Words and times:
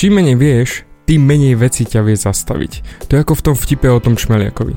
čím 0.00 0.16
menej 0.16 0.40
vieš, 0.40 0.88
tým 1.04 1.28
menej 1.28 1.60
veci 1.60 1.84
ťa 1.84 2.00
vie 2.00 2.16
zastaviť. 2.16 3.04
To 3.04 3.10
je 3.12 3.20
ako 3.20 3.36
v 3.36 3.44
tom 3.44 3.52
vtipe 3.52 3.84
o 3.84 4.00
tom 4.00 4.16
čmeliakovi. 4.16 4.72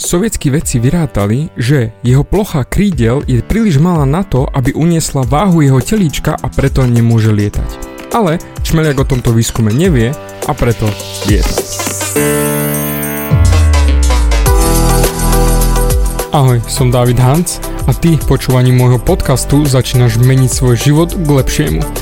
Sovietskí 0.00 0.48
vedci 0.48 0.80
vyrátali, 0.80 1.52
že 1.60 1.92
jeho 2.00 2.24
plocha 2.24 2.64
krídel 2.64 3.20
je 3.28 3.44
príliš 3.44 3.76
malá 3.76 4.08
na 4.08 4.24
to, 4.24 4.48
aby 4.48 4.72
uniesla 4.72 5.28
váhu 5.28 5.60
jeho 5.60 5.76
telíčka 5.76 6.40
a 6.40 6.48
preto 6.48 6.88
nemôže 6.88 7.28
lietať. 7.36 7.68
Ale 8.16 8.40
čmeliak 8.64 8.96
o 8.96 9.04
tomto 9.04 9.36
výskume 9.36 9.76
nevie 9.76 10.16
a 10.48 10.52
preto 10.56 10.88
lieta. 11.28 11.52
Ahoj, 16.32 16.64
som 16.64 16.88
David 16.88 17.20
Hans 17.20 17.60
a 17.84 17.92
ty 17.92 18.16
počúvaním 18.16 18.80
môjho 18.80 18.96
podcastu 18.96 19.68
začínaš 19.68 20.16
meniť 20.16 20.48
svoj 20.48 20.80
život 20.80 21.12
k 21.12 21.28
lepšiemu. 21.28 22.01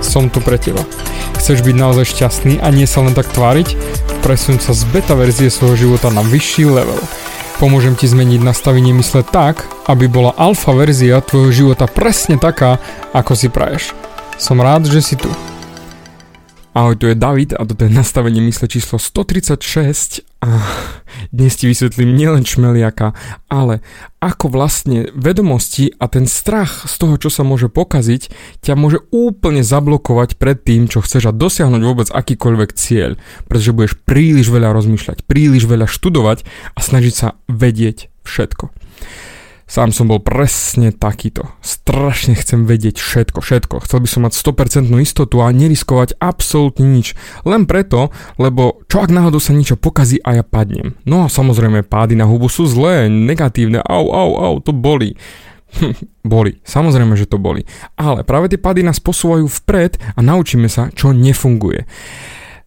som 0.00 0.32
tu 0.32 0.40
pre 0.40 0.60
teba. 0.60 0.82
Chceš 1.40 1.64
byť 1.64 1.76
naozaj 1.76 2.04
šťastný 2.12 2.60
a 2.60 2.68
nie 2.68 2.84
sa 2.84 3.00
len 3.00 3.16
tak 3.16 3.30
tváriť? 3.32 3.76
presunúť 4.20 4.68
sa 4.68 4.72
z 4.76 4.84
beta 4.92 5.16
verzie 5.16 5.48
svojho 5.48 5.88
života 5.88 6.12
na 6.12 6.20
vyšší 6.20 6.68
level. 6.68 7.00
Pomôžem 7.56 7.96
ti 7.96 8.04
zmeniť 8.04 8.40
nastavenie 8.44 8.92
mysle 9.00 9.24
tak, 9.24 9.64
aby 9.88 10.08
bola 10.08 10.36
alfa 10.36 10.76
verzia 10.76 11.24
tvojho 11.24 11.50
života 11.52 11.88
presne 11.88 12.36
taká, 12.36 12.76
ako 13.16 13.32
si 13.32 13.48
praješ. 13.48 13.96
Som 14.36 14.60
rád, 14.60 14.88
že 14.88 15.00
si 15.00 15.16
tu. 15.16 15.28
Ahoj, 16.76 16.96
tu 16.96 17.08
je 17.08 17.16
David 17.16 17.56
a 17.56 17.64
toto 17.64 17.84
je 17.84 17.92
nastavenie 17.92 18.40
mysle 18.44 18.68
číslo 18.68 19.00
136 19.00 20.22
a 20.22 20.29
dnes 21.30 21.52
ti 21.52 21.68
vysvetlím 21.68 22.16
nielen 22.16 22.48
čmeliaka, 22.48 23.12
ale 23.52 23.84
ako 24.24 24.48
vlastne 24.48 25.12
vedomosti 25.12 25.92
a 26.00 26.08
ten 26.08 26.24
strach 26.24 26.88
z 26.88 26.94
toho, 26.96 27.14
čo 27.20 27.28
sa 27.28 27.44
môže 27.44 27.68
pokaziť, 27.68 28.32
ťa 28.64 28.74
môže 28.76 29.04
úplne 29.12 29.60
zablokovať 29.60 30.40
pred 30.40 30.56
tým, 30.60 30.88
čo 30.88 31.04
chceš 31.04 31.28
a 31.28 31.36
dosiahnuť 31.36 31.82
vôbec 31.84 32.08
akýkoľvek 32.08 32.70
cieľ, 32.72 33.20
pretože 33.48 33.76
budeš 33.76 33.94
príliš 34.00 34.48
veľa 34.48 34.72
rozmýšľať, 34.72 35.28
príliš 35.28 35.68
veľa 35.68 35.84
študovať 35.84 36.48
a 36.72 36.78
snažiť 36.80 37.14
sa 37.14 37.36
vedieť 37.48 38.08
všetko. 38.24 38.72
Sám 39.70 39.94
som 39.94 40.10
bol 40.10 40.18
presne 40.18 40.90
takýto. 40.90 41.46
Strašne 41.62 42.34
chcem 42.34 42.66
vedieť 42.66 42.98
všetko, 42.98 43.38
všetko. 43.38 43.86
Chcel 43.86 44.02
by 44.02 44.08
som 44.10 44.26
mať 44.26 44.34
100% 44.34 44.90
istotu 44.98 45.38
a 45.38 45.54
neriskovať 45.54 46.18
absolútne 46.18 46.90
nič. 46.90 47.14
Len 47.46 47.70
preto, 47.70 48.10
lebo 48.34 48.82
čo 48.90 48.98
ak 48.98 49.14
náhodou 49.14 49.38
sa 49.38 49.54
niečo 49.54 49.78
pokazí 49.78 50.18
a 50.26 50.42
ja 50.42 50.42
padnem. 50.42 50.98
No 51.06 51.22
a 51.22 51.30
samozrejme 51.30 51.86
pády 51.86 52.18
na 52.18 52.26
hubu 52.26 52.50
sú 52.50 52.66
zlé, 52.66 53.06
negatívne, 53.06 53.78
au, 53.86 54.10
au, 54.10 54.30
au, 54.42 54.54
to 54.58 54.74
boli. 54.74 55.14
boli, 56.26 56.58
samozrejme, 56.66 57.14
že 57.14 57.30
to 57.30 57.38
boli. 57.38 57.62
Ale 57.94 58.26
práve 58.26 58.50
tie 58.50 58.58
pády 58.58 58.82
nás 58.82 58.98
posúvajú 58.98 59.46
vpred 59.46 60.02
a 60.02 60.20
naučíme 60.20 60.66
sa, 60.66 60.90
čo 60.90 61.14
nefunguje. 61.14 61.86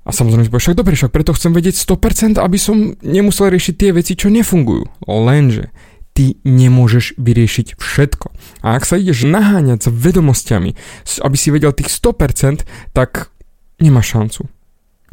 A 0.08 0.10
samozrejme, 0.16 0.48
však 0.48 0.80
dobre, 0.80 0.96
však 0.96 1.12
preto 1.12 1.36
chcem 1.36 1.52
vedieť 1.52 1.76
100%, 1.84 2.40
aby 2.40 2.56
som 2.56 2.96
nemusel 3.04 3.52
riešiť 3.52 3.76
tie 3.76 3.92
veci, 3.92 4.16
čo 4.16 4.32
nefungujú. 4.32 4.88
Lenže 5.04 5.76
ty 6.14 6.38
nemôžeš 6.46 7.18
vyriešiť 7.18 7.78
všetko. 7.78 8.28
A 8.62 8.78
ak 8.78 8.86
sa 8.86 9.02
ideš 9.02 9.26
naháňať 9.26 9.86
s 9.86 9.90
vedomosťami, 9.90 10.72
aby 11.26 11.38
si 11.38 11.50
vedel 11.50 11.74
tých 11.74 11.90
100%, 11.90 12.64
tak 12.94 13.34
nemáš 13.82 14.14
šancu. 14.14 14.46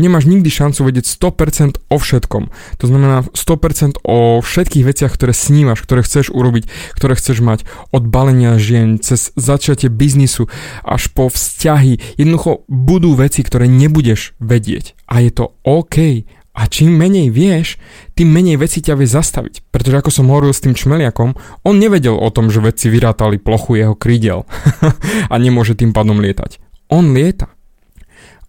Nemáš 0.00 0.24
nikdy 0.24 0.48
šancu 0.48 0.80
vedieť 0.88 1.04
100% 1.04 1.76
o 1.92 1.96
všetkom. 2.00 2.48
To 2.80 2.84
znamená 2.88 3.28
100% 3.36 4.00
o 4.00 4.40
všetkých 4.40 4.84
veciach, 4.88 5.12
ktoré 5.12 5.36
snívaš, 5.36 5.84
ktoré 5.84 6.00
chceš 6.00 6.32
urobiť, 6.32 6.64
ktoré 6.96 7.12
chceš 7.20 7.44
mať. 7.44 7.68
Od 7.92 8.08
balenia 8.08 8.56
žien, 8.56 8.96
cez 8.96 9.28
začatie 9.36 9.92
biznisu, 9.92 10.48
až 10.88 11.12
po 11.12 11.28
vzťahy. 11.28 12.16
Jednoducho 12.16 12.64
budú 12.64 13.12
veci, 13.12 13.44
ktoré 13.44 13.68
nebudeš 13.68 14.32
vedieť. 14.40 14.96
A 15.04 15.20
je 15.20 15.36
to 15.36 15.52
OK. 15.68 16.24
A 16.60 16.68
čím 16.68 16.92
menej 16.92 17.32
vieš, 17.32 17.80
tým 18.12 18.28
menej 18.28 18.60
veci 18.60 18.84
ťa 18.84 19.00
vie 19.00 19.08
zastaviť. 19.08 19.72
Pretože 19.72 20.04
ako 20.04 20.10
som 20.12 20.28
hovoril 20.28 20.52
s 20.52 20.60
tým 20.60 20.76
čmeliakom, 20.76 21.32
on 21.64 21.74
nevedel 21.80 22.12
o 22.12 22.28
tom, 22.28 22.52
že 22.52 22.60
vedci 22.60 22.92
vyrátali 22.92 23.40
plochu 23.40 23.80
jeho 23.80 23.96
krídel 23.96 24.44
a 25.32 25.34
nemôže 25.40 25.72
tým 25.72 25.96
pádom 25.96 26.20
lietať. 26.20 26.60
On 26.92 27.16
lieta. 27.16 27.48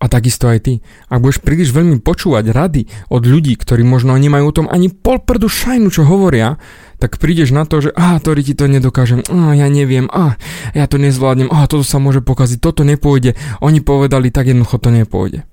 A 0.01 0.09
takisto 0.09 0.49
aj 0.49 0.65
ty. 0.65 0.73
Ak 1.13 1.21
budeš 1.21 1.45
príliš 1.45 1.69
veľmi 1.71 2.01
počúvať 2.01 2.49
rady 2.49 2.89
od 3.13 3.21
ľudí, 3.21 3.53
ktorí 3.53 3.85
možno 3.85 4.17
nemajú 4.17 4.45
o 4.49 4.57
tom 4.57 4.67
ani 4.67 4.89
pol 4.89 5.21
prdu 5.21 5.45
šajnu, 5.45 5.93
čo 5.93 6.03
hovoria, 6.03 6.57
tak 6.97 7.21
prídeš 7.21 7.53
na 7.53 7.69
to, 7.69 7.85
že 7.85 7.93
a 7.93 8.17
to 8.17 8.33
ti 8.41 8.57
to 8.57 8.65
nedokážem, 8.65 9.21
a 9.29 9.53
ja 9.53 9.69
neviem, 9.69 10.09
a 10.09 10.41
ja 10.73 10.89
to 10.89 10.97
nezvládnem, 10.97 11.53
a 11.53 11.69
toto 11.69 11.85
sa 11.85 12.01
môže 12.01 12.25
pokaziť, 12.25 12.57
toto 12.57 12.81
nepôjde, 12.81 13.37
oni 13.61 13.85
povedali, 13.85 14.33
tak 14.33 14.49
jednoducho 14.49 14.81
to 14.81 14.89
nepôjde. 14.89 15.45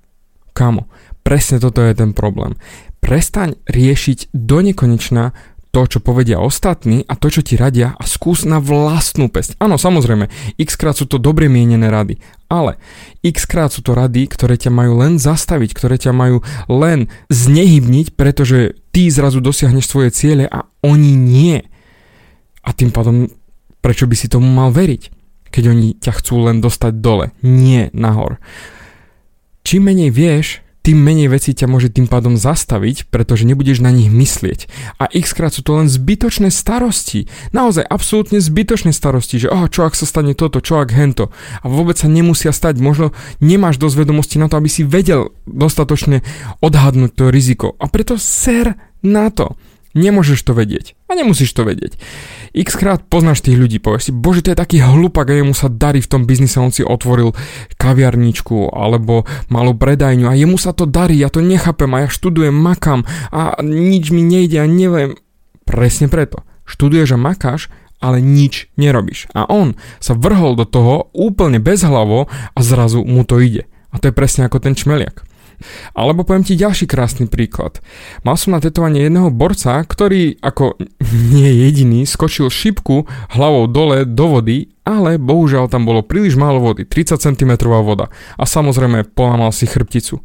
Kamo, 0.56 0.88
presne 1.28 1.60
toto 1.60 1.84
je 1.84 1.92
ten 1.92 2.16
problém. 2.16 2.56
Prestaň 3.04 3.60
riešiť 3.68 4.32
do 4.32 4.64
nekonečna 4.64 5.36
to, 5.68 5.84
čo 5.84 6.00
povedia 6.00 6.40
ostatní 6.40 7.04
a 7.04 7.12
to, 7.12 7.28
čo 7.28 7.44
ti 7.44 7.60
radia 7.60 7.92
a 7.92 8.08
skús 8.08 8.48
na 8.48 8.56
vlastnú 8.56 9.28
pesť. 9.28 9.60
Áno, 9.60 9.76
samozrejme, 9.76 10.56
x 10.56 10.80
krát 10.80 10.96
sú 10.96 11.04
to 11.04 11.20
dobre 11.20 11.52
mienené 11.52 11.92
rady, 11.92 12.16
ale 12.48 12.80
x 13.20 13.44
krát 13.44 13.68
sú 13.68 13.84
to 13.84 13.92
rady, 13.92 14.24
ktoré 14.24 14.56
ťa 14.56 14.72
majú 14.72 15.04
len 15.04 15.20
zastaviť, 15.20 15.76
ktoré 15.76 16.00
ťa 16.00 16.16
majú 16.16 16.40
len 16.72 17.12
znehybniť, 17.28 18.16
pretože 18.16 18.80
ty 18.96 19.12
zrazu 19.12 19.44
dosiahneš 19.44 19.84
svoje 19.84 20.08
ciele 20.16 20.48
a 20.48 20.64
oni 20.80 21.12
nie. 21.12 21.60
A 22.64 22.72
tým 22.72 22.88
pádom, 22.88 23.28
prečo 23.84 24.08
by 24.08 24.16
si 24.16 24.32
tomu 24.32 24.48
mal 24.48 24.72
veriť, 24.72 25.12
keď 25.52 25.64
oni 25.76 26.00
ťa 26.00 26.12
chcú 26.24 26.48
len 26.48 26.64
dostať 26.64 26.92
dole, 27.04 27.36
nie 27.44 27.92
nahor. 27.92 28.40
Čím 29.68 29.92
menej 29.92 30.08
vieš, 30.08 30.64
tým 30.88 31.04
menej 31.04 31.28
vecí 31.28 31.52
ťa 31.52 31.68
môže 31.68 31.92
tým 31.92 32.08
pádom 32.08 32.40
zastaviť, 32.40 33.12
pretože 33.12 33.44
nebudeš 33.44 33.84
na 33.84 33.92
nich 33.92 34.08
myslieť. 34.08 34.72
A 34.96 35.04
x 35.12 35.36
krát 35.36 35.52
sú 35.52 35.60
to 35.60 35.76
len 35.76 35.84
zbytočné 35.84 36.48
starosti. 36.48 37.28
Naozaj 37.52 37.84
absolútne 37.84 38.40
zbytočné 38.40 38.96
starosti, 38.96 39.36
že 39.36 39.52
oh, 39.52 39.68
čo 39.68 39.84
ak 39.84 39.92
sa 39.92 40.08
stane 40.08 40.32
toto, 40.32 40.64
čo 40.64 40.80
ak 40.80 40.88
hento. 40.96 41.28
A 41.60 41.68
vôbec 41.68 42.00
sa 42.00 42.08
nemusia 42.08 42.56
stať. 42.56 42.80
Možno 42.80 43.12
nemáš 43.44 43.76
dosť 43.76 44.00
vedomosti 44.00 44.40
na 44.40 44.48
to, 44.48 44.56
aby 44.56 44.72
si 44.72 44.80
vedel 44.80 45.36
dostatočne 45.44 46.24
odhadnúť 46.64 47.12
to 47.12 47.28
riziko. 47.28 47.76
A 47.76 47.92
preto 47.92 48.16
ser 48.16 48.72
na 49.04 49.28
to. 49.28 49.60
Nemôžeš 49.98 50.46
to 50.46 50.54
vedieť. 50.54 50.94
A 51.10 51.18
nemusíš 51.18 51.50
to 51.50 51.66
vedieť. 51.66 51.98
X 52.54 52.78
krát 52.78 53.02
poznáš 53.02 53.42
tých 53.42 53.58
ľudí, 53.58 53.82
povieš 53.82 54.08
si, 54.08 54.12
bože, 54.14 54.46
to 54.46 54.54
je 54.54 54.62
taký 54.62 54.78
hlupak 54.78 55.26
a 55.28 55.34
jemu 55.42 55.52
sa 55.52 55.66
darí 55.66 55.98
v 55.98 56.10
tom 56.10 56.22
biznise, 56.24 56.62
on 56.62 56.70
si 56.70 56.86
otvoril 56.86 57.34
kaviarničku 57.76 58.70
alebo 58.70 59.26
malú 59.50 59.74
predajňu 59.74 60.30
a 60.30 60.38
jemu 60.38 60.56
sa 60.56 60.70
to 60.70 60.86
darí, 60.86 61.18
ja 61.18 61.28
to 61.28 61.42
nechápem 61.42 61.90
a 61.98 62.06
ja 62.06 62.08
študujem, 62.08 62.54
makám 62.54 63.02
a 63.34 63.58
nič 63.60 64.14
mi 64.14 64.22
nejde 64.22 64.62
a 64.62 64.70
neviem. 64.70 65.18
Presne 65.68 66.08
preto. 66.08 66.46
Študuješ 66.64 67.16
a 67.16 67.18
makáš, 67.20 67.68
ale 68.00 68.24
nič 68.24 68.72
nerobíš. 68.78 69.28
A 69.34 69.44
on 69.44 69.76
sa 69.98 70.16
vrhol 70.16 70.54
do 70.56 70.64
toho 70.64 71.12
úplne 71.12 71.58
bezhlavo 71.58 72.30
a 72.30 72.58
zrazu 72.62 73.02
mu 73.04 73.26
to 73.26 73.42
ide. 73.42 73.68
A 73.92 74.00
to 74.00 74.08
je 74.08 74.16
presne 74.16 74.46
ako 74.46 74.62
ten 74.62 74.72
čmeliak. 74.72 75.27
Alebo 75.92 76.22
poviem 76.22 76.46
ti 76.46 76.54
ďalší 76.54 76.86
krásny 76.86 77.26
príklad. 77.26 77.82
Mal 78.22 78.38
som 78.38 78.54
na 78.54 78.62
tetovanie 78.62 79.06
jedného 79.06 79.30
borca, 79.34 79.82
ktorý 79.82 80.38
ako 80.38 80.78
nie 81.34 81.50
jediný 81.68 82.06
skočil 82.06 82.48
šipku 82.48 83.04
hlavou 83.34 83.66
dole 83.66 84.06
do 84.06 84.38
vody, 84.38 84.70
ale 84.86 85.20
bohužiaľ 85.20 85.68
tam 85.68 85.84
bolo 85.84 86.00
príliš 86.00 86.38
málo 86.38 86.62
vody, 86.64 86.88
30 86.88 87.20
cm 87.20 87.52
voda 87.68 88.08
a 88.40 88.44
samozrejme 88.48 89.12
polámal 89.12 89.52
si 89.52 89.68
chrbticu. 89.68 90.24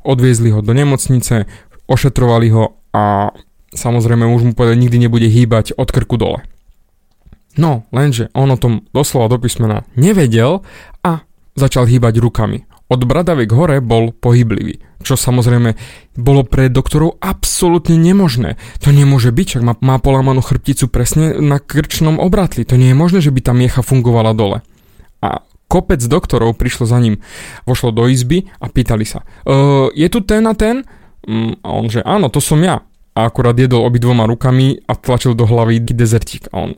Odviezli 0.00 0.48
ho 0.54 0.64
do 0.64 0.72
nemocnice, 0.72 1.44
ošetrovali 1.84 2.48
ho 2.56 2.80
a 2.96 3.34
samozrejme 3.76 4.24
už 4.24 4.42
mu 4.48 4.52
povedali, 4.56 4.80
nikdy 4.80 4.96
nebude 5.06 5.28
hýbať 5.28 5.76
od 5.76 5.92
krku 5.92 6.16
dole. 6.16 6.40
No, 7.58 7.84
lenže 7.90 8.30
on 8.32 8.48
o 8.54 8.56
tom 8.56 8.86
doslova 8.94 9.26
do 9.26 9.42
písmena 9.42 9.82
nevedel 9.98 10.62
a 11.02 11.26
začal 11.58 11.84
hýbať 11.90 12.22
rukami. 12.22 12.64
Od 12.90 13.00
bradavek 13.06 13.54
hore 13.54 13.78
bol 13.78 14.10
pohyblivý, 14.10 14.82
čo 15.06 15.14
samozrejme 15.14 15.78
bolo 16.18 16.42
pre 16.42 16.66
doktorov 16.66 17.22
absolútne 17.22 17.94
nemožné. 17.94 18.58
To 18.82 18.90
nemôže 18.90 19.30
byť, 19.30 19.46
čak 19.46 19.62
má, 19.62 19.78
má 19.78 20.02
polamanú 20.02 20.42
chrbticu 20.42 20.90
presne 20.90 21.38
na 21.38 21.62
krčnom 21.62 22.18
obratli. 22.18 22.66
To 22.66 22.74
nie 22.74 22.90
je 22.90 22.98
možné, 22.98 23.22
že 23.22 23.30
by 23.30 23.40
tá 23.46 23.52
miecha 23.54 23.86
fungovala 23.86 24.34
dole. 24.34 24.66
A 25.22 25.46
kopec 25.70 26.02
doktorov 26.02 26.58
prišlo 26.58 26.90
za 26.90 26.98
ním. 26.98 27.22
Vošlo 27.62 27.94
do 27.94 28.10
izby 28.10 28.50
a 28.58 28.66
pýtali 28.66 29.06
sa, 29.06 29.22
e, 29.46 29.94
je 29.94 30.08
tu 30.10 30.26
ten 30.26 30.42
a 30.50 30.58
ten? 30.58 30.82
Mm, 31.30 31.62
a 31.62 31.68
on 31.70 31.86
že 31.86 32.02
áno, 32.02 32.26
to 32.26 32.42
som 32.42 32.58
ja. 32.58 32.82
a 33.10 33.26
akurát 33.26 33.58
jedol 33.58 33.86
obidvoma 33.86 34.22
rukami 34.22 34.86
a 34.86 34.94
tlačil 34.94 35.34
do 35.34 35.42
hlavy 35.42 35.82
dezertík. 35.82 36.46
A 36.54 36.62
on, 36.62 36.70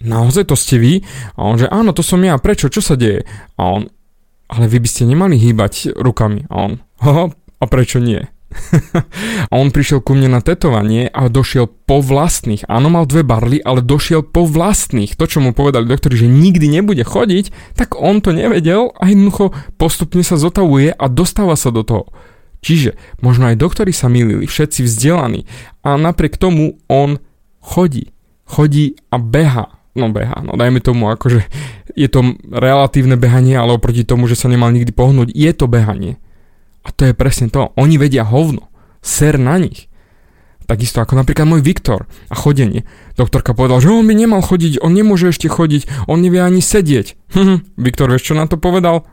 naozaj 0.00 0.48
to 0.48 0.56
ste 0.56 0.80
vy? 0.80 1.04
A 1.36 1.44
on, 1.44 1.60
že 1.60 1.68
áno, 1.68 1.92
to 1.92 2.00
som 2.00 2.20
ja, 2.24 2.40
prečo, 2.40 2.72
čo 2.72 2.80
sa 2.80 2.96
deje? 2.96 3.28
A 3.60 3.62
on, 3.68 3.92
ale 4.48 4.64
vy 4.68 4.78
by 4.82 4.88
ste 4.88 5.08
nemali 5.08 5.40
hýbať 5.40 5.96
rukami. 5.96 6.48
A 6.48 6.54
on, 6.68 6.72
ho, 7.04 7.32
a 7.34 7.64
prečo 7.64 8.00
nie? 8.00 8.24
a 9.50 9.54
on 9.54 9.74
prišiel 9.74 10.00
ku 10.00 10.14
mne 10.14 10.38
na 10.38 10.40
tetovanie 10.40 11.10
a 11.10 11.26
došiel 11.26 11.66
po 11.66 11.98
vlastných. 11.98 12.66
Áno, 12.70 12.90
mal 12.90 13.04
dve 13.06 13.26
barly, 13.26 13.58
ale 13.60 13.82
došiel 13.82 14.22
po 14.22 14.46
vlastných. 14.46 15.18
To, 15.18 15.26
čo 15.26 15.42
mu 15.42 15.50
povedali 15.50 15.90
doktori, 15.90 16.14
že 16.14 16.30
nikdy 16.30 16.70
nebude 16.70 17.02
chodiť, 17.02 17.74
tak 17.74 17.98
on 17.98 18.22
to 18.22 18.30
nevedel 18.30 18.94
a 18.94 19.10
jednoducho 19.10 19.52
postupne 19.74 20.22
sa 20.22 20.38
zotavuje 20.38 20.94
a 20.94 21.04
dostáva 21.10 21.58
sa 21.58 21.74
do 21.74 21.82
toho. 21.82 22.10
Čiže 22.64 22.96
možno 23.20 23.52
aj 23.52 23.60
doktori 23.60 23.92
sa 23.92 24.08
milili, 24.08 24.48
všetci 24.48 24.88
vzdelaní 24.88 25.44
a 25.84 26.00
napriek 26.00 26.40
tomu 26.40 26.80
on 26.88 27.20
chodí. 27.60 28.16
Chodí 28.48 28.96
a 29.12 29.20
beha. 29.20 29.68
No 29.94 30.10
beha, 30.10 30.42
no 30.42 30.58
dajme 30.58 30.82
tomu 30.82 31.06
akože 31.12 31.44
je 31.94 32.08
to 32.10 32.38
relatívne 32.50 33.14
behanie, 33.14 33.54
ale 33.58 33.78
oproti 33.78 34.02
tomu, 34.02 34.26
že 34.26 34.38
sa 34.38 34.50
nemal 34.50 34.70
nikdy 34.70 34.90
pohnúť, 34.90 35.30
je 35.30 35.50
to 35.54 35.70
behanie. 35.70 36.18
A 36.84 36.92
to 36.92 37.08
je 37.08 37.14
presne 37.16 37.48
to. 37.48 37.72
Oni 37.80 37.96
vedia 37.96 38.26
hovno. 38.28 38.68
Ser 39.00 39.40
na 39.40 39.56
nich. 39.56 39.88
Takisto 40.64 41.04
ako 41.04 41.20
napríklad 41.20 41.44
môj 41.44 41.60
Viktor 41.60 42.08
a 42.32 42.34
chodenie. 42.36 42.88
Doktorka 43.20 43.52
povedal, 43.52 43.84
že 43.84 43.92
on 43.92 44.08
by 44.08 44.16
nemal 44.16 44.40
chodiť, 44.40 44.80
on 44.80 44.96
nemôže 44.96 45.28
ešte 45.28 45.44
chodiť, 45.48 46.08
on 46.08 46.24
nevie 46.24 46.40
ani 46.40 46.60
sedieť. 46.60 47.16
Hm, 47.34 47.66
Viktor, 47.74 48.08
vieš 48.14 48.30
čo 48.30 48.34
na 48.38 48.46
to 48.46 48.56
povedal? 48.56 49.04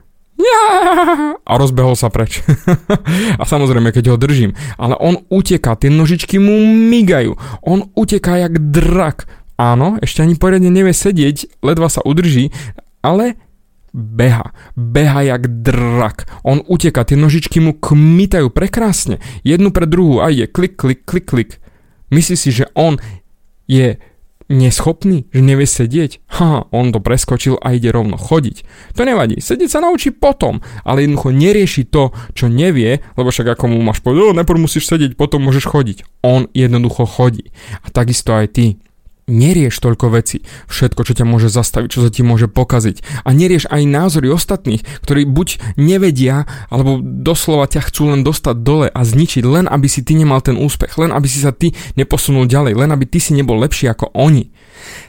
A 1.42 1.54
rozbehol 1.58 1.98
sa 1.98 2.08
preč. 2.14 2.42
a 3.42 3.44
samozrejme, 3.44 3.92
keď 3.92 4.14
ho 4.14 4.18
držím. 4.18 4.56
Ale 4.78 4.96
on 4.98 5.26
uteká, 5.28 5.76
tie 5.76 5.92
nožičky 5.92 6.40
mu 6.40 6.64
migajú. 6.66 7.36
On 7.66 7.90
uteká 7.94 8.40
jak 8.40 8.56
drak. 8.72 9.28
Áno, 9.62 10.02
ešte 10.02 10.26
ani 10.26 10.34
poriadne 10.34 10.74
nevie 10.74 10.90
sedieť, 10.90 11.62
ledva 11.62 11.86
sa 11.86 12.02
udrží, 12.02 12.50
ale 13.06 13.38
beha. 13.94 14.58
Beha 14.74 15.22
jak 15.22 15.62
drak. 15.62 16.26
On 16.42 16.66
uteka, 16.66 17.06
tie 17.06 17.14
nožičky 17.14 17.62
mu 17.62 17.78
kmitajú 17.78 18.50
prekrásne. 18.50 19.22
Jednu 19.46 19.70
pre 19.70 19.86
druhú 19.86 20.18
a 20.18 20.34
ide 20.34 20.50
klik, 20.50 20.82
klik, 20.82 21.06
klik, 21.06 21.30
klik. 21.30 21.52
Myslí 22.10 22.34
si, 22.34 22.50
že 22.50 22.74
on 22.74 22.98
je 23.70 24.02
neschopný, 24.50 25.30
že 25.30 25.46
nevie 25.46 25.70
sedieť? 25.70 26.26
Ha, 26.42 26.74
on 26.74 26.90
to 26.90 26.98
preskočil 26.98 27.62
a 27.62 27.78
ide 27.78 27.94
rovno 27.94 28.18
chodiť. 28.18 28.66
To 28.98 29.06
nevadí, 29.06 29.40
sedieť 29.40 29.78
sa 29.78 29.80
naučí 29.86 30.10
potom, 30.10 30.60
ale 30.84 31.06
jednoducho 31.06 31.32
nerieši 31.32 31.86
to, 31.88 32.10
čo 32.34 32.50
nevie, 32.50 33.00
lebo 33.16 33.30
však 33.30 33.56
ako 33.56 33.72
mu 33.72 33.80
máš 33.86 34.02
povedať, 34.02 34.42
najprv 34.42 34.60
musíš 34.60 34.90
sedieť, 34.90 35.16
potom 35.16 35.46
môžeš 35.46 35.70
chodiť. 35.70 35.98
On 36.26 36.50
jednoducho 36.52 37.06
chodí. 37.06 37.54
A 37.86 37.94
takisto 37.94 38.34
aj 38.36 38.58
ty 38.58 38.66
nerieš 39.32 39.80
toľko 39.80 40.12
veci, 40.12 40.44
všetko, 40.68 41.02
čo 41.08 41.14
ťa 41.16 41.26
môže 41.26 41.48
zastaviť, 41.48 41.88
čo 41.88 42.04
sa 42.04 42.10
ti 42.12 42.22
môže 42.22 42.52
pokaziť. 42.52 43.24
A 43.24 43.32
nerieš 43.32 43.72
aj 43.72 43.88
názory 43.88 44.28
ostatných, 44.28 44.84
ktorí 45.02 45.24
buď 45.24 45.80
nevedia, 45.80 46.46
alebo 46.68 47.00
doslova 47.02 47.72
ťa 47.72 47.88
chcú 47.88 48.12
len 48.12 48.28
dostať 48.28 48.56
dole 48.60 48.88
a 48.92 49.02
zničiť, 49.02 49.44
len 49.48 49.66
aby 49.72 49.88
si 49.88 50.04
ty 50.04 50.20
nemal 50.20 50.44
ten 50.44 50.60
úspech, 50.60 51.00
len 51.00 51.16
aby 51.16 51.28
si 51.32 51.40
sa 51.40 51.56
ty 51.56 51.72
neposunul 51.96 52.46
ďalej, 52.46 52.76
len 52.76 52.92
aby 52.92 53.08
ty 53.08 53.24
si 53.24 53.32
nebol 53.32 53.56
lepší 53.58 53.88
ako 53.88 54.12
oni. 54.12 54.52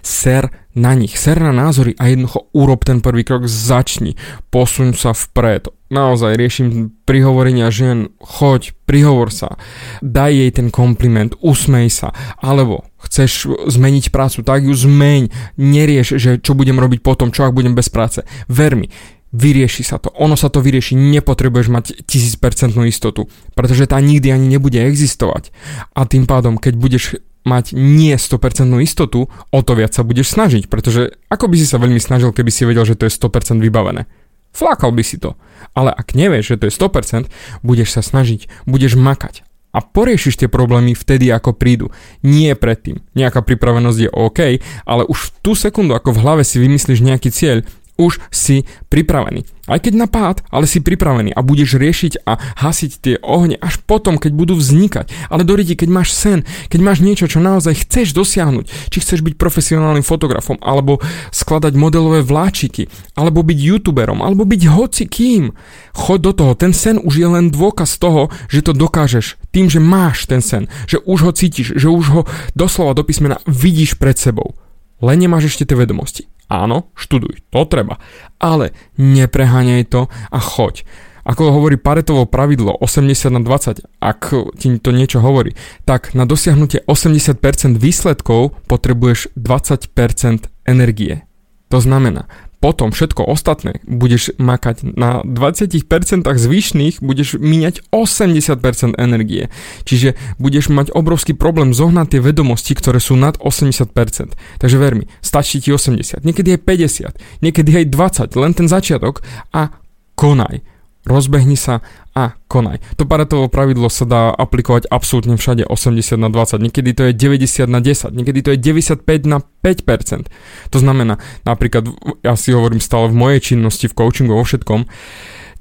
Ser 0.00 0.48
na 0.72 0.96
nich, 0.96 1.20
ser 1.20 1.36
na 1.40 1.52
názory 1.52 1.92
a 2.00 2.08
jednoducho 2.08 2.48
urob 2.56 2.84
ten 2.84 3.04
prvý 3.04 3.28
krok, 3.28 3.44
začni, 3.44 4.16
posuň 4.48 4.96
sa 4.96 5.12
vpred. 5.12 5.68
Naozaj 5.92 6.40
riešim 6.40 6.96
prihovorenia 7.04 7.68
žien, 7.68 8.16
choď, 8.16 8.72
prihovor 8.88 9.28
sa, 9.28 9.60
daj 10.00 10.32
jej 10.32 10.48
ten 10.48 10.72
kompliment, 10.72 11.36
usmej 11.44 11.92
sa, 11.92 12.16
alebo 12.40 12.88
chceš 12.96 13.52
zmeniť 13.68 14.08
prácu, 14.08 14.40
tak 14.40 14.64
ju 14.64 14.72
zmeň, 14.72 15.28
nerieš, 15.60 16.16
že 16.16 16.40
čo 16.40 16.56
budem 16.56 16.80
robiť 16.80 17.04
potom, 17.04 17.28
čo 17.28 17.44
ak 17.44 17.52
budem 17.52 17.76
bez 17.76 17.92
práce. 17.92 18.24
Ver 18.48 18.72
mi, 18.72 18.88
vyrieši 19.36 19.84
sa 19.84 20.00
to, 20.00 20.08
ono 20.16 20.32
sa 20.32 20.48
to 20.48 20.64
vyrieši, 20.64 20.96
nepotrebuješ 20.96 21.68
mať 21.68 21.84
1000% 22.08 22.72
istotu, 22.88 23.28
pretože 23.52 23.84
tá 23.84 24.00
nikdy 24.00 24.32
ani 24.32 24.48
nebude 24.48 24.80
existovať. 24.80 25.52
A 25.92 26.08
tým 26.08 26.24
pádom, 26.24 26.56
keď 26.56 26.72
budeš 26.80 27.20
mať 27.44 27.76
nie 27.76 28.16
100% 28.16 28.40
istotu, 28.80 29.28
o 29.28 29.60
to 29.60 29.72
viac 29.76 29.92
sa 29.92 30.06
budeš 30.06 30.32
snažiť, 30.32 30.72
pretože 30.72 31.20
ako 31.28 31.52
by 31.52 31.56
si 31.60 31.66
sa 31.68 31.76
veľmi 31.76 32.00
snažil, 32.00 32.32
keby 32.32 32.48
si 32.48 32.64
vedel, 32.64 32.88
že 32.88 32.96
to 32.96 33.04
je 33.04 33.12
100% 33.12 33.60
vybavené. 33.60 34.08
Flákal 34.52 34.92
by 34.92 35.04
si 35.04 35.16
to. 35.16 35.34
Ale 35.72 35.90
ak 35.92 36.12
nevieš, 36.12 36.56
že 36.56 36.58
to 36.60 36.64
je 36.68 36.76
100%, 36.76 37.32
budeš 37.64 37.96
sa 37.96 38.02
snažiť, 38.04 38.48
budeš 38.68 38.96
makať. 38.96 39.44
A 39.72 39.80
poriešiš 39.80 40.36
tie 40.36 40.52
problémy 40.52 40.92
vtedy, 40.92 41.32
ako 41.32 41.56
prídu. 41.56 41.88
Nie 42.20 42.52
predtým. 42.52 43.00
Nejaká 43.16 43.40
pripravenosť 43.40 43.98
je 44.04 44.10
OK, 44.12 44.40
ale 44.84 45.02
už 45.08 45.18
v 45.18 45.32
tú 45.40 45.52
sekundu, 45.56 45.96
ako 45.96 46.12
v 46.12 46.20
hlave 46.20 46.42
si 46.44 46.60
vymyslíš 46.60 47.00
nejaký 47.00 47.32
cieľ, 47.32 47.64
už 48.00 48.18
si 48.32 48.64
pripravený. 48.88 49.44
Aj 49.70 49.78
keď 49.78 49.94
na 49.94 50.10
pád, 50.10 50.42
ale 50.50 50.66
si 50.66 50.82
pripravený 50.82 51.38
a 51.38 51.40
budeš 51.40 51.78
riešiť 51.78 52.26
a 52.26 52.34
hasiť 52.34 52.92
tie 52.98 53.14
ohne 53.22 53.54
až 53.62 53.78
potom, 53.78 54.18
keď 54.18 54.34
budú 54.34 54.58
vznikať. 54.58 55.30
Ale 55.30 55.46
do 55.46 55.54
keď 55.54 55.86
máš 55.86 56.10
sen, 56.10 56.42
keď 56.66 56.80
máš 56.82 56.98
niečo, 56.98 57.30
čo 57.30 57.38
naozaj 57.38 57.86
chceš 57.86 58.10
dosiahnuť, 58.10 58.90
či 58.90 58.98
chceš 58.98 59.22
byť 59.22 59.38
profesionálnym 59.38 60.02
fotografom, 60.02 60.58
alebo 60.58 60.98
skladať 61.30 61.78
modelové 61.78 62.26
vláčiky, 62.26 62.90
alebo 63.14 63.46
byť 63.46 63.58
youtuberom, 63.62 64.18
alebo 64.18 64.42
byť 64.42 64.62
hoci 64.66 65.04
kým, 65.06 65.54
choď 65.94 66.18
do 66.18 66.32
toho. 66.34 66.52
Ten 66.58 66.74
sen 66.74 66.98
už 66.98 67.14
je 67.22 67.28
len 67.30 67.54
dôkaz 67.54 68.02
toho, 68.02 68.34
že 68.50 68.66
to 68.66 68.74
dokážeš 68.74 69.38
tým, 69.54 69.70
že 69.70 69.78
máš 69.78 70.26
ten 70.26 70.42
sen, 70.42 70.66
že 70.90 70.98
už 71.06 71.18
ho 71.22 71.30
cítiš, 71.30 71.78
že 71.78 71.86
už 71.86 72.06
ho 72.10 72.20
doslova 72.58 72.98
do 72.98 73.06
písmena 73.06 73.38
vidíš 73.46 73.94
pred 73.94 74.18
sebou. 74.18 74.58
Len 74.98 75.22
nemáš 75.22 75.54
ešte 75.54 75.66
tie 75.70 75.78
vedomosti. 75.78 76.31
Áno, 76.50 76.90
študuj, 76.98 77.44
to 77.50 77.66
treba. 77.66 77.98
Ale 78.42 78.74
nepreháňaj 78.98 79.82
to 79.90 80.10
a 80.10 80.38
choď. 80.38 80.86
Ako 81.22 81.54
hovorí 81.54 81.78
Paretovo 81.78 82.26
pravidlo 82.26 82.74
80 82.82 83.30
na 83.30 83.38
20, 83.38 83.86
ak 84.02 84.34
ti 84.58 84.74
to 84.82 84.90
niečo 84.90 85.22
hovorí, 85.22 85.54
tak 85.86 86.18
na 86.18 86.26
dosiahnutie 86.26 86.82
80% 86.82 87.78
výsledkov 87.78 88.58
potrebuješ 88.66 89.30
20% 89.38 90.50
energie. 90.66 91.22
To 91.70 91.78
znamená, 91.78 92.26
potom 92.62 92.94
všetko 92.94 93.26
ostatné 93.26 93.82
budeš 93.82 94.38
makať 94.38 94.94
na 94.94 95.26
20% 95.26 95.82
zvyšných, 96.22 97.02
budeš 97.02 97.42
míňať 97.42 97.82
80% 97.90 98.94
energie. 99.02 99.50
Čiže 99.82 100.14
budeš 100.38 100.70
mať 100.70 100.94
obrovský 100.94 101.34
problém 101.34 101.74
zohnať 101.74 102.16
tie 102.16 102.20
vedomosti, 102.22 102.78
ktoré 102.78 103.02
sú 103.02 103.18
nad 103.18 103.34
80%. 103.42 104.38
Takže 104.62 104.76
ver 104.78 104.94
mi, 104.94 105.10
stačí 105.18 105.58
ti 105.58 105.74
80, 105.74 106.22
niekedy 106.22 106.54
aj 106.54 106.60
50, 106.62 107.42
niekedy 107.42 107.70
aj 107.82 107.86
20, 108.30 108.38
len 108.38 108.52
ten 108.54 108.70
začiatok 108.70 109.26
a 109.50 109.74
konaj 110.14 110.62
rozbehni 111.02 111.58
sa 111.58 111.82
a 112.12 112.36
konaj. 112.46 112.78
To 113.00 113.08
paretovo 113.08 113.48
pravidlo 113.48 113.88
sa 113.90 114.04
dá 114.04 114.22
aplikovať 114.30 114.86
absolútne 114.86 115.34
všade 115.34 115.66
80 115.66 116.20
na 116.20 116.28
20, 116.28 116.62
niekedy 116.62 116.90
to 116.94 117.02
je 117.08 117.12
90 117.16 117.66
na 117.66 117.80
10, 117.80 118.12
niekedy 118.14 118.40
to 118.44 118.50
je 118.54 118.58
95 118.60 119.02
na 119.26 119.40
5%. 119.40 120.28
To 120.70 120.78
znamená, 120.78 121.18
napríklad, 121.42 121.88
ja 122.22 122.36
si 122.38 122.54
hovorím 122.54 122.78
stále 122.78 123.10
v 123.10 123.16
mojej 123.16 123.40
činnosti, 123.54 123.90
v 123.90 123.96
coachingu, 123.96 124.36
vo 124.36 124.44
všetkom, 124.44 124.86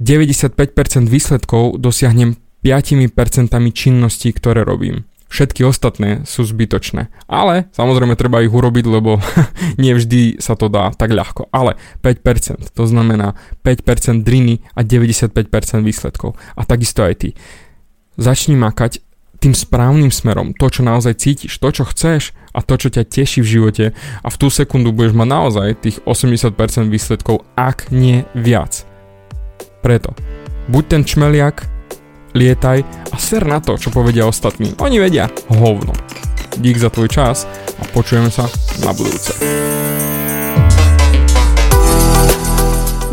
95% 0.01 0.57
výsledkov 1.09 1.77
dosiahnem 1.77 2.37
5% 2.61 3.53
činností, 3.73 4.29
ktoré 4.33 4.61
robím 4.61 5.09
všetky 5.31 5.63
ostatné 5.63 6.27
sú 6.27 6.43
zbytočné. 6.43 7.07
Ale 7.31 7.71
samozrejme 7.71 8.19
treba 8.19 8.43
ich 8.43 8.51
urobiť, 8.51 8.85
lebo 8.85 9.23
nie 9.81 9.95
vždy 9.95 10.43
sa 10.43 10.59
to 10.59 10.67
dá 10.67 10.91
tak 10.91 11.15
ľahko. 11.15 11.47
Ale 11.55 11.79
5%, 12.03 12.75
to 12.75 12.83
znamená 12.83 13.39
5% 13.63 14.27
driny 14.27 14.59
a 14.75 14.83
95% 14.83 15.31
výsledkov. 15.87 16.35
A 16.59 16.67
takisto 16.67 17.07
aj 17.07 17.15
ty. 17.23 17.29
Začni 18.19 18.59
makať 18.59 18.99
tým 19.41 19.57
správnym 19.57 20.13
smerom, 20.13 20.53
to, 20.53 20.69
čo 20.69 20.85
naozaj 20.85 21.17
cítiš, 21.17 21.57
to, 21.57 21.73
čo 21.73 21.89
chceš 21.89 22.37
a 22.53 22.61
to, 22.61 22.77
čo 22.77 22.93
ťa 22.93 23.09
teší 23.09 23.41
v 23.41 23.51
živote 23.57 23.85
a 24.21 24.27
v 24.29 24.37
tú 24.37 24.53
sekundu 24.53 24.93
budeš 24.93 25.17
mať 25.17 25.27
naozaj 25.33 25.67
tých 25.81 25.97
80% 26.05 26.53
výsledkov, 26.93 27.41
ak 27.57 27.89
nie 27.89 28.21
viac. 28.37 28.85
Preto, 29.81 30.13
buď 30.69 30.83
ten 30.85 31.01
čmeliak, 31.01 31.65
lietaj 32.33 32.83
a 33.11 33.17
ser 33.19 33.43
na 33.47 33.59
to, 33.59 33.75
čo 33.75 33.91
povedia 33.91 34.27
ostatní. 34.27 34.75
Oni 34.79 34.99
vedia 34.99 35.27
hovno. 35.51 35.93
Dík 36.59 36.77
za 36.77 36.91
tvoj 36.91 37.07
čas 37.07 37.47
a 37.79 37.83
počujeme 37.91 38.27
sa 38.27 38.47
na 38.83 38.91
budúce. 38.91 39.35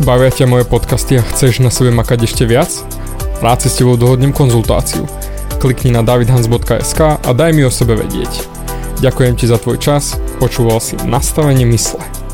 Bavia 0.02 0.30
ťa 0.30 0.46
moje 0.46 0.64
podcasty 0.64 1.18
a 1.18 1.26
chceš 1.26 1.60
na 1.60 1.68
sebe 1.74 1.90
makať 1.90 2.24
ešte 2.24 2.46
viac? 2.46 2.70
Rád 3.42 3.66
si 3.66 3.68
s 3.70 3.78
tebou 3.78 3.98
dohodnem 3.98 4.34
konzultáciu. 4.34 5.06
Klikni 5.58 5.90
na 5.90 6.06
davidhans.sk 6.06 7.00
a 7.18 7.30
daj 7.34 7.50
mi 7.54 7.66
o 7.66 7.70
sebe 7.70 7.98
vedieť. 7.98 8.46
Ďakujem 8.98 9.34
ti 9.38 9.46
za 9.46 9.58
tvoj 9.58 9.78
čas, 9.78 10.18
počúval 10.42 10.82
si 10.82 10.98
nastavenie 11.06 11.66
mysle. 11.70 12.27